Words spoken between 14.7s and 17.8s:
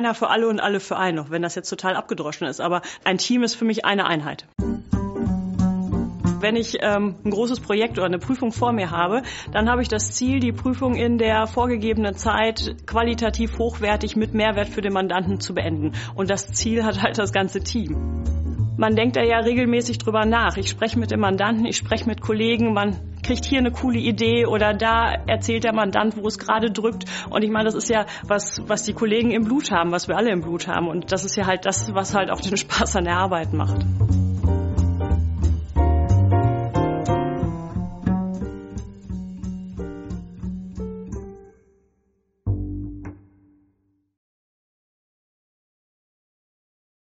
für den Mandanten zu beenden. Und das Ziel hat halt das ganze